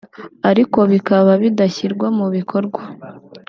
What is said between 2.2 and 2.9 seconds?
bikorwa